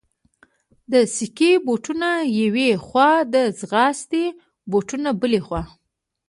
د 0.91 0.93
سکې 1.15 1.51
بوټونه 1.65 2.09
یوې 2.41 2.69
خوا، 2.85 3.11
د 3.33 3.35
ځغاستې 3.59 4.23
بوټونه 4.71 5.09
بلې 5.21 5.39
خوا. 5.45 5.61